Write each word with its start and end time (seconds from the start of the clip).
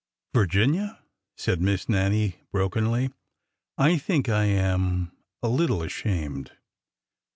"Virginia," 0.33 0.97
said 1.37 1.61
Miss 1.61 1.87
Nannie, 1.87 2.37
brokenly," 2.51 3.13
I 3.77 3.99
think— 3.99 4.29
I 4.29 4.45
am— 4.45 5.11
a 5.43 5.47
little 5.47 5.83
ashamed." 5.83 6.53